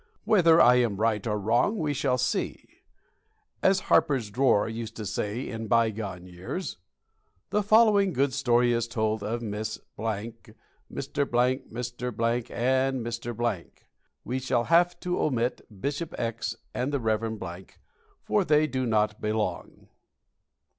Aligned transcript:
Whether 0.23 0.59
I 0.59 0.77
am 0.77 0.97
right 0.97 1.27
or 1.27 1.39
wrong 1.39 1.77
we 1.77 1.93
shall 1.93 2.17
see. 2.17 2.81
As 3.61 3.81
"Harper's 3.81 4.31
Drawer" 4.31 4.67
used 4.67 4.95
to 4.95 5.05
say 5.05 5.47
in 5.47 5.67
bygone 5.67 6.25
years: 6.25 6.77
"The 7.51 7.61
following 7.61 8.11
good 8.11 8.33
story 8.33 8.73
is 8.73 8.87
told 8.87 9.21
of 9.21 9.43
Miss, 9.43 9.77
Mr., 9.99 10.55
Mr., 10.91 12.49
and 12.51 13.05
Mr.." 13.05 13.65
We 14.25 14.39
shall 14.39 14.63
have 14.63 14.99
to 15.01 15.21
omit 15.21 15.61
"Bishop 15.69 16.15
X" 16.17 16.55
and 16.73 16.91
"the 16.91 16.99
Rev.," 16.99 17.37
for 18.23 18.43
they 18.43 18.65
do 18.65 18.87
not 18.87 19.21
belong. 19.21 19.87